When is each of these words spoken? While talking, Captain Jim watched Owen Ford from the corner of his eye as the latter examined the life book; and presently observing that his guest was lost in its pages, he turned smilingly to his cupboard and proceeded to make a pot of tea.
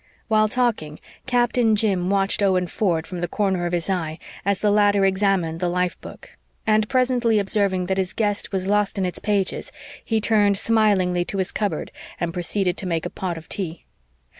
While 0.29 0.47
talking, 0.49 0.99
Captain 1.27 1.75
Jim 1.75 2.09
watched 2.09 2.41
Owen 2.41 2.65
Ford 2.65 3.05
from 3.05 3.21
the 3.21 3.27
corner 3.27 3.67
of 3.67 3.71
his 3.73 3.87
eye 3.87 4.17
as 4.43 4.59
the 4.59 4.71
latter 4.71 5.05
examined 5.05 5.59
the 5.59 5.69
life 5.69 5.95
book; 6.01 6.31
and 6.65 6.89
presently 6.89 7.37
observing 7.37 7.85
that 7.85 7.99
his 7.99 8.11
guest 8.13 8.51
was 8.51 8.65
lost 8.65 8.97
in 8.97 9.05
its 9.05 9.19
pages, 9.19 9.71
he 10.03 10.19
turned 10.19 10.57
smilingly 10.57 11.23
to 11.25 11.37
his 11.37 11.51
cupboard 11.51 11.91
and 12.19 12.33
proceeded 12.33 12.77
to 12.77 12.87
make 12.87 13.05
a 13.05 13.11
pot 13.11 13.37
of 13.37 13.47
tea. 13.47 13.85